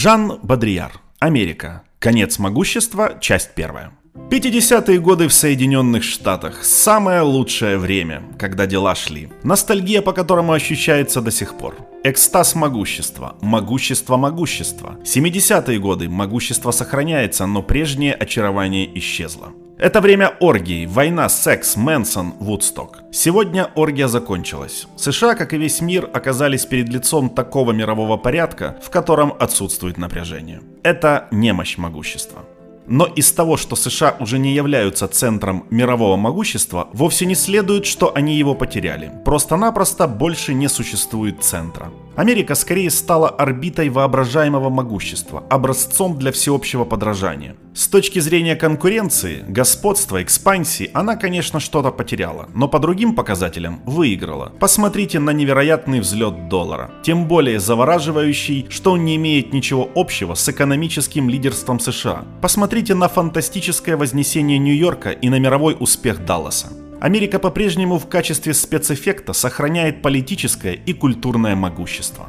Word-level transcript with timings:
Жан 0.00 0.38
Бодрияр. 0.44 0.92
Америка. 1.18 1.82
Конец 1.98 2.38
могущества. 2.38 3.18
Часть 3.20 3.56
первая. 3.56 3.98
50-е 4.30 4.98
годы 4.98 5.26
в 5.26 5.32
Соединенных 5.32 6.02
Штатах. 6.02 6.62
Самое 6.62 7.22
лучшее 7.22 7.78
время, 7.78 8.22
когда 8.38 8.66
дела 8.66 8.94
шли. 8.94 9.30
Ностальгия, 9.42 10.02
по 10.02 10.12
которому 10.12 10.52
ощущается 10.52 11.22
до 11.22 11.30
сих 11.30 11.56
пор. 11.56 11.76
Экстаз 12.04 12.54
могущества. 12.54 13.36
Могущество 13.40 14.18
могущества. 14.18 14.98
70-е 15.02 15.78
годы. 15.78 16.10
Могущество 16.10 16.72
сохраняется, 16.72 17.46
но 17.46 17.62
прежнее 17.62 18.12
очарование 18.12 18.86
исчезло. 18.98 19.48
Это 19.78 20.00
время 20.00 20.34
оргий, 20.40 20.86
война, 20.86 21.28
секс, 21.28 21.76
Мэнсон, 21.76 22.34
Вудсток. 22.40 22.98
Сегодня 23.12 23.70
оргия 23.76 24.08
закончилась. 24.08 24.88
США, 24.96 25.36
как 25.36 25.54
и 25.54 25.56
весь 25.56 25.80
мир, 25.80 26.10
оказались 26.12 26.66
перед 26.66 26.88
лицом 26.88 27.30
такого 27.30 27.72
мирового 27.72 28.16
порядка, 28.16 28.76
в 28.82 28.90
котором 28.90 29.32
отсутствует 29.38 29.96
напряжение. 29.96 30.60
Это 30.82 31.28
немощь 31.30 31.78
могущества. 31.78 32.44
Но 32.88 33.04
из 33.04 33.30
того, 33.32 33.56
что 33.56 33.76
США 33.76 34.16
уже 34.18 34.38
не 34.38 34.54
являются 34.54 35.06
центром 35.08 35.66
мирового 35.70 36.16
могущества, 36.16 36.88
вовсе 36.92 37.26
не 37.26 37.34
следует, 37.34 37.84
что 37.84 38.14
они 38.14 38.36
его 38.36 38.54
потеряли. 38.54 39.12
Просто-напросто 39.24 40.08
больше 40.08 40.54
не 40.54 40.68
существует 40.68 41.44
центра. 41.44 41.90
Америка 42.18 42.56
скорее 42.56 42.90
стала 42.90 43.28
орбитой 43.28 43.90
воображаемого 43.90 44.70
могущества, 44.70 45.44
образцом 45.50 46.18
для 46.18 46.32
всеобщего 46.32 46.84
подражания. 46.84 47.54
С 47.74 47.86
точки 47.86 48.18
зрения 48.18 48.56
конкуренции, 48.56 49.44
господства, 49.46 50.20
экспансии, 50.20 50.90
она, 50.94 51.14
конечно, 51.14 51.60
что-то 51.60 51.92
потеряла, 51.92 52.48
но 52.54 52.66
по 52.66 52.80
другим 52.80 53.14
показателям 53.14 53.82
выиграла. 53.86 54.52
Посмотрите 54.58 55.20
на 55.20 55.30
невероятный 55.30 56.00
взлет 56.00 56.48
доллара. 56.48 56.90
Тем 57.04 57.28
более 57.28 57.60
завораживающий, 57.60 58.66
что 58.68 58.94
он 58.94 59.04
не 59.04 59.14
имеет 59.14 59.52
ничего 59.52 59.88
общего 59.94 60.34
с 60.34 60.48
экономическим 60.48 61.28
лидерством 61.28 61.78
США. 61.78 62.24
Посмотрите 62.42 62.96
на 62.96 63.06
фантастическое 63.08 63.96
вознесение 63.96 64.58
Нью-Йорка 64.58 65.10
и 65.10 65.28
на 65.28 65.38
мировой 65.38 65.76
успех 65.78 66.24
Далласа. 66.24 66.66
Америка 67.00 67.38
по-прежнему 67.38 67.98
в 67.98 68.08
качестве 68.08 68.54
спецэффекта 68.54 69.32
сохраняет 69.32 70.02
политическое 70.02 70.72
и 70.72 70.92
культурное 70.92 71.54
могущество. 71.54 72.28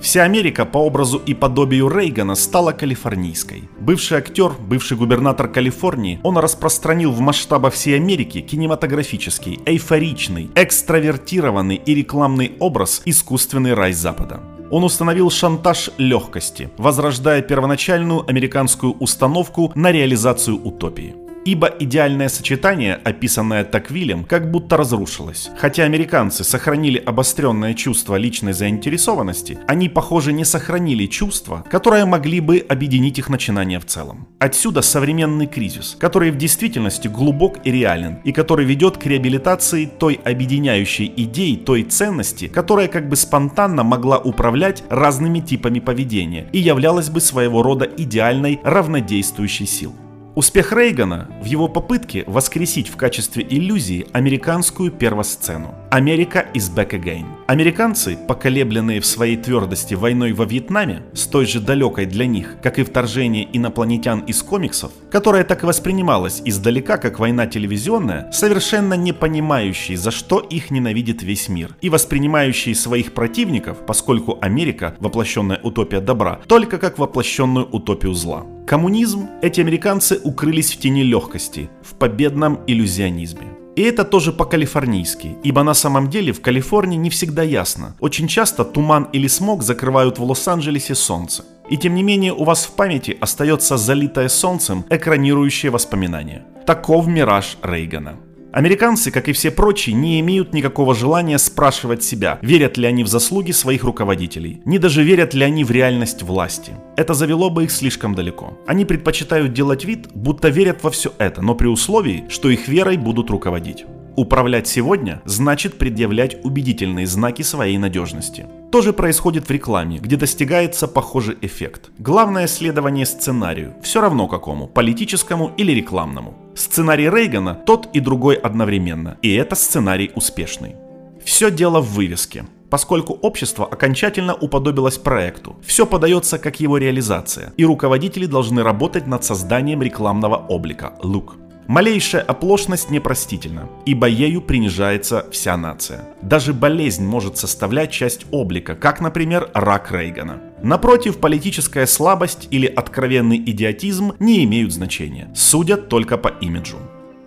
Вся 0.00 0.22
Америка 0.22 0.66
по 0.66 0.78
образу 0.78 1.18
и 1.18 1.34
подобию 1.34 1.88
Рейгана 1.88 2.34
стала 2.34 2.72
калифорнийской. 2.72 3.64
Бывший 3.80 4.18
актер, 4.18 4.52
бывший 4.60 4.96
губернатор 4.96 5.48
Калифорнии, 5.48 6.20
он 6.22 6.36
распространил 6.36 7.10
в 7.10 7.20
масштабах 7.20 7.72
всей 7.72 7.96
Америки 7.96 8.40
кинематографический, 8.40 9.60
эйфоричный, 9.64 10.50
экстравертированный 10.54 11.76
и 11.76 11.94
рекламный 11.94 12.52
образ 12.60 13.02
искусственный 13.06 13.72
рай 13.72 13.94
Запада. 13.94 14.40
Он 14.70 14.84
установил 14.84 15.30
шантаж 15.30 15.90
легкости, 15.98 16.68
возрождая 16.76 17.42
первоначальную 17.42 18.28
американскую 18.28 18.92
установку 18.92 19.72
на 19.74 19.90
реализацию 19.90 20.56
утопии. 20.62 21.23
Ибо 21.44 21.66
идеальное 21.78 22.28
сочетание, 22.28 22.94
описанное 22.94 23.64
Таквилем, 23.64 24.24
как 24.24 24.50
будто 24.50 24.78
разрушилось. 24.78 25.50
Хотя 25.58 25.84
американцы 25.84 26.42
сохранили 26.42 26.96
обостренное 26.96 27.74
чувство 27.74 28.16
личной 28.16 28.54
заинтересованности, 28.54 29.58
они, 29.66 29.90
похоже, 29.90 30.32
не 30.32 30.44
сохранили 30.44 31.06
чувства, 31.06 31.64
которые 31.70 32.06
могли 32.06 32.40
бы 32.40 32.64
объединить 32.66 33.18
их 33.18 33.28
начинание 33.28 33.78
в 33.78 33.84
целом. 33.84 34.26
Отсюда 34.38 34.80
современный 34.80 35.46
кризис, 35.46 35.96
который 36.00 36.30
в 36.30 36.38
действительности 36.38 37.08
глубок 37.08 37.58
и 37.64 37.70
реален, 37.70 38.20
и 38.24 38.32
который 38.32 38.64
ведет 38.64 38.96
к 38.96 39.04
реабилитации 39.04 39.84
той 39.84 40.20
объединяющей 40.24 41.12
идеи, 41.14 41.56
той 41.56 41.82
ценности, 41.82 42.48
которая 42.48 42.88
как 42.88 43.08
бы 43.08 43.16
спонтанно 43.16 43.82
могла 43.84 44.18
управлять 44.18 44.82
разными 44.88 45.40
типами 45.40 45.80
поведения 45.80 46.48
и 46.52 46.58
являлась 46.58 47.10
бы 47.10 47.20
своего 47.20 47.62
рода 47.62 47.84
идеальной 47.84 48.60
равнодействующей 48.64 49.66
силой. 49.66 50.03
Успех 50.34 50.72
Рейгана 50.72 51.28
в 51.40 51.44
его 51.44 51.68
попытке 51.68 52.24
воскресить 52.26 52.88
в 52.88 52.96
качестве 52.96 53.46
иллюзии 53.48 54.08
американскую 54.12 54.90
первосцену. 54.90 55.76
Америка 55.92 56.46
is 56.54 56.74
back 56.74 56.90
again. 56.90 57.26
Американцы, 57.46 58.16
поколебленные 58.16 59.00
в 59.00 59.06
своей 59.06 59.36
твердости 59.36 59.94
войной 59.94 60.32
во 60.32 60.44
Вьетнаме, 60.44 61.04
с 61.12 61.26
той 61.26 61.46
же 61.46 61.60
далекой 61.60 62.06
для 62.06 62.26
них, 62.26 62.56
как 62.64 62.80
и 62.80 62.82
вторжение 62.82 63.48
инопланетян 63.56 64.20
из 64.20 64.42
комиксов, 64.42 64.90
которая 65.08 65.44
так 65.44 65.62
и 65.62 65.66
воспринималась 65.66 66.42
издалека 66.44 66.96
как 66.96 67.20
война 67.20 67.46
телевизионная, 67.46 68.32
совершенно 68.32 68.94
не 68.94 69.12
понимающие, 69.12 69.96
за 69.96 70.10
что 70.10 70.40
их 70.40 70.72
ненавидит 70.72 71.22
весь 71.22 71.48
мир, 71.48 71.76
и 71.80 71.90
воспринимающие 71.90 72.74
своих 72.74 73.12
противников, 73.14 73.86
поскольку 73.86 74.38
Америка, 74.40 74.96
воплощенная 74.98 75.60
утопия 75.62 76.00
добра, 76.00 76.40
только 76.48 76.78
как 76.78 76.98
воплощенную 76.98 77.68
утопию 77.70 78.14
зла. 78.14 78.44
Коммунизм 78.66 79.28
эти 79.42 79.60
американцы 79.60 80.18
укрылись 80.24 80.72
в 80.72 80.78
тени 80.78 81.02
легкости, 81.02 81.68
в 81.82 81.94
победном 81.96 82.60
иллюзионизме. 82.66 83.48
И 83.76 83.82
это 83.82 84.04
тоже 84.04 84.32
по-калифорнийски, 84.32 85.36
ибо 85.42 85.62
на 85.62 85.74
самом 85.74 86.08
деле 86.08 86.32
в 86.32 86.40
Калифорнии 86.40 86.96
не 86.96 87.10
всегда 87.10 87.42
ясно. 87.42 87.94
Очень 88.00 88.26
часто 88.26 88.64
туман 88.64 89.10
или 89.12 89.26
смог 89.26 89.62
закрывают 89.62 90.18
в 90.18 90.24
Лос-Анджелесе 90.24 90.94
солнце. 90.94 91.44
И 91.68 91.76
тем 91.76 91.94
не 91.94 92.02
менее 92.02 92.32
у 92.32 92.44
вас 92.44 92.64
в 92.64 92.70
памяти 92.72 93.18
остается 93.20 93.76
залитое 93.76 94.28
солнцем 94.28 94.86
экранирующее 94.88 95.70
воспоминание. 95.70 96.46
Таков 96.66 97.06
мираж 97.06 97.58
Рейгана. 97.62 98.16
Американцы, 98.54 99.10
как 99.10 99.28
и 99.28 99.32
все 99.32 99.50
прочие, 99.50 99.96
не 99.96 100.20
имеют 100.20 100.54
никакого 100.54 100.94
желания 100.94 101.38
спрашивать 101.38 102.04
себя, 102.04 102.38
верят 102.40 102.76
ли 102.76 102.86
они 102.86 103.02
в 103.02 103.08
заслуги 103.08 103.50
своих 103.50 103.82
руководителей, 103.82 104.62
не 104.64 104.78
даже 104.78 105.02
верят 105.02 105.34
ли 105.34 105.42
они 105.42 105.64
в 105.64 105.72
реальность 105.72 106.22
власти. 106.22 106.72
Это 106.96 107.14
завело 107.14 107.50
бы 107.50 107.64
их 107.64 107.72
слишком 107.72 108.14
далеко. 108.14 108.56
Они 108.64 108.84
предпочитают 108.84 109.52
делать 109.52 109.84
вид, 109.84 110.06
будто 110.14 110.50
верят 110.50 110.84
во 110.84 110.90
все 110.90 111.12
это, 111.18 111.42
но 111.42 111.56
при 111.56 111.66
условии, 111.66 112.26
что 112.28 112.48
их 112.48 112.68
верой 112.68 112.96
будут 112.96 113.28
руководить. 113.28 113.86
Управлять 114.16 114.68
сегодня 114.68 115.20
значит 115.24 115.76
предъявлять 115.76 116.36
убедительные 116.44 117.04
знаки 117.04 117.42
своей 117.42 117.78
надежности. 117.78 118.46
То 118.70 118.80
же 118.80 118.92
происходит 118.92 119.48
в 119.48 119.50
рекламе, 119.50 119.98
где 119.98 120.16
достигается 120.16 120.86
похожий 120.86 121.36
эффект. 121.40 121.90
Главное 121.98 122.46
следование 122.46 123.06
сценарию, 123.06 123.74
все 123.82 124.00
равно 124.00 124.28
какому, 124.28 124.68
политическому 124.68 125.52
или 125.56 125.72
рекламному. 125.72 126.34
Сценарий 126.54 127.10
Рейгана 127.10 127.54
тот 127.54 127.88
и 127.92 127.98
другой 127.98 128.36
одновременно, 128.36 129.18
и 129.20 129.34
это 129.34 129.56
сценарий 129.56 130.12
успешный. 130.14 130.76
Все 131.24 131.50
дело 131.50 131.80
в 131.80 131.94
вывеске. 131.94 132.44
Поскольку 132.70 133.14
общество 133.14 133.66
окончательно 133.66 134.34
уподобилось 134.34 134.98
проекту, 134.98 135.56
все 135.64 135.86
подается 135.86 136.38
как 136.38 136.60
его 136.60 136.78
реализация, 136.78 137.52
и 137.56 137.64
руководители 137.64 138.26
должны 138.26 138.62
работать 138.62 139.06
над 139.06 139.24
созданием 139.24 139.82
рекламного 139.82 140.36
облика– 140.36 140.94
look. 141.02 141.43
Малейшая 141.66 142.22
оплошность 142.22 142.90
непростительна, 142.90 143.70
ибо 143.86 144.06
ею 144.06 144.42
принижается 144.42 145.26
вся 145.30 145.56
нация. 145.56 146.04
Даже 146.20 146.52
болезнь 146.52 147.04
может 147.04 147.38
составлять 147.38 147.90
часть 147.90 148.26
облика, 148.30 148.74
как, 148.74 149.00
например, 149.00 149.50
рак 149.54 149.90
Рейгана. 149.90 150.40
Напротив, 150.62 151.18
политическая 151.18 151.86
слабость 151.86 152.48
или 152.50 152.66
откровенный 152.66 153.38
идиотизм 153.38 154.12
не 154.18 154.44
имеют 154.44 154.72
значения, 154.72 155.30
судят 155.34 155.88
только 155.88 156.18
по 156.18 156.28
имиджу. 156.28 156.76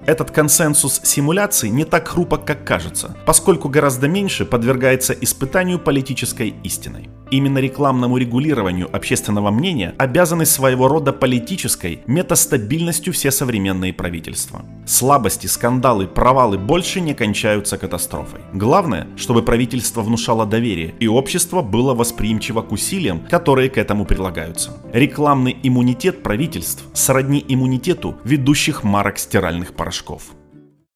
Этот 0.05 0.31
консенсус 0.31 1.01
симуляций 1.03 1.69
не 1.69 1.83
так 1.83 2.07
хрупок, 2.07 2.45
как 2.45 2.63
кажется, 2.63 3.17
поскольку 3.25 3.67
гораздо 3.67 4.07
меньше 4.07 4.45
подвергается 4.45 5.13
испытанию 5.13 5.79
политической 5.79 6.53
истиной. 6.63 7.09
Именно 7.29 7.59
рекламному 7.59 8.17
регулированию 8.17 8.89
общественного 8.95 9.51
мнения 9.51 9.93
обязаны 9.97 10.45
своего 10.45 10.87
рода 10.87 11.11
политической 11.11 12.01
метастабильностью 12.07 13.13
все 13.13 13.31
современные 13.31 13.93
правительства. 13.93 14.63
Слабости, 14.85 15.47
скандалы, 15.47 16.07
провалы 16.07 16.57
больше 16.57 17.01
не 17.01 17.13
кончаются 17.13 17.77
катастрофой. 17.77 18.41
Главное, 18.53 19.07
чтобы 19.17 19.43
правительство 19.43 20.01
внушало 20.01 20.45
доверие 20.45 20.95
и 20.99 21.07
общество 21.07 21.61
было 21.61 21.93
восприимчиво 21.93 22.61
к 22.61 22.71
усилиям, 22.71 23.25
которые 23.29 23.69
к 23.69 23.77
этому 23.77 24.05
прилагаются. 24.05 24.77
Рекламный 24.93 25.57
иммунитет 25.63 26.23
правительств 26.23 26.83
сродни 26.93 27.43
иммунитету 27.47 28.15
ведущих 28.23 28.83
марок 28.83 29.17
стиральных 29.17 29.73
порошков. 29.73 30.23